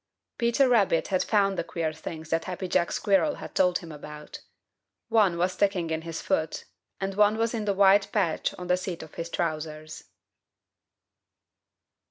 Peter 0.39 0.67
Rabbit 0.67 1.09
had 1.09 1.23
found 1.23 1.59
the 1.59 1.63
queer 1.63 1.93
things 1.93 2.31
that 2.31 2.45
Happy 2.45 2.67
Jack 2.67 2.91
Squirrel 2.91 3.35
had 3.35 3.53
told 3.53 3.77
him 3.77 3.91
about. 3.91 4.39
One 5.09 5.37
was 5.37 5.51
sticking 5.53 5.91
in 5.91 6.01
his 6.01 6.23
foot, 6.23 6.65
and 6.99 7.13
one 7.13 7.37
was 7.37 7.53
in 7.53 7.65
the 7.65 7.75
white 7.75 8.11
patch 8.11 8.51
on 8.57 8.65
the 8.65 8.77
seat 8.77 9.03
of 9.03 9.13
his 9.13 9.29
trousers. 9.29 10.05